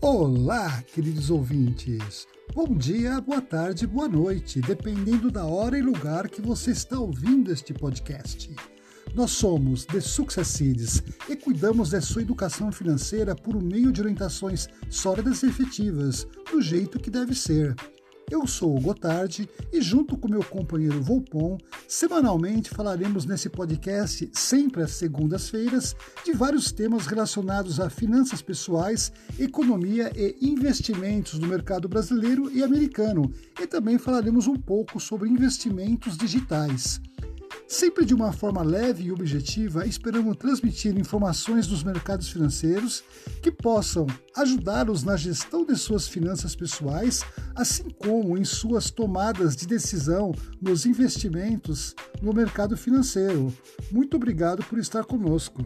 Olá, 0.00 0.82
queridos 0.82 1.30
ouvintes. 1.30 2.26
Bom 2.54 2.74
dia, 2.76 3.18
boa 3.18 3.40
tarde, 3.40 3.86
boa 3.86 4.06
noite, 4.06 4.60
dependendo 4.60 5.30
da 5.30 5.46
hora 5.46 5.78
e 5.78 5.82
lugar 5.82 6.28
que 6.28 6.42
você 6.42 6.70
está 6.70 6.98
ouvindo 6.98 7.50
este 7.50 7.72
podcast. 7.72 8.54
Nós 9.14 9.30
somos 9.30 9.86
The 9.86 10.00
Success 10.00 10.48
Seeds 10.48 11.02
e 11.30 11.34
cuidamos 11.34 11.90
da 11.90 12.00
sua 12.02 12.20
educação 12.20 12.70
financeira 12.70 13.34
por 13.34 13.60
meio 13.62 13.90
de 13.90 14.02
orientações 14.02 14.68
sólidas 14.90 15.42
e 15.42 15.46
efetivas, 15.46 16.26
do 16.50 16.60
jeito 16.60 17.00
que 17.00 17.10
deve 17.10 17.34
ser. 17.34 17.74
Eu 18.28 18.44
sou 18.44 18.76
o 18.76 18.80
Gotardi 18.80 19.48
e, 19.72 19.80
junto 19.80 20.16
com 20.16 20.28
meu 20.28 20.42
companheiro 20.42 21.00
Volpon, 21.00 21.56
semanalmente 21.86 22.70
falaremos 22.70 23.24
nesse 23.24 23.48
podcast, 23.48 24.28
sempre 24.32 24.82
às 24.82 24.92
segundas-feiras, 24.92 25.94
de 26.24 26.32
vários 26.32 26.72
temas 26.72 27.06
relacionados 27.06 27.78
a 27.78 27.88
finanças 27.88 28.42
pessoais, 28.42 29.12
economia 29.38 30.10
e 30.16 30.34
investimentos 30.40 31.38
no 31.38 31.46
mercado 31.46 31.88
brasileiro 31.88 32.50
e 32.50 32.64
americano, 32.64 33.32
e 33.60 33.66
também 33.66 33.96
falaremos 33.96 34.48
um 34.48 34.56
pouco 34.56 34.98
sobre 34.98 35.28
investimentos 35.28 36.16
digitais. 36.16 37.00
Sempre 37.68 38.04
de 38.04 38.14
uma 38.14 38.32
forma 38.32 38.62
leve 38.62 39.04
e 39.04 39.12
objetiva, 39.12 39.86
esperamos 39.86 40.36
transmitir 40.36 40.96
informações 40.96 41.66
dos 41.66 41.82
mercados 41.82 42.28
financeiros 42.28 43.02
que 43.42 43.50
possam 43.50 44.06
ajudá-los 44.36 45.02
na 45.02 45.16
gestão 45.16 45.64
de 45.64 45.74
suas 45.76 46.06
finanças 46.06 46.54
pessoais, 46.54 47.24
assim 47.56 47.90
como 47.90 48.38
em 48.38 48.44
suas 48.44 48.90
tomadas 48.90 49.56
de 49.56 49.66
decisão 49.66 50.32
nos 50.60 50.86
investimentos 50.86 51.92
no 52.22 52.32
mercado 52.32 52.76
financeiro. 52.76 53.52
Muito 53.90 54.16
obrigado 54.16 54.62
por 54.64 54.78
estar 54.78 55.04
conosco. 55.04 55.64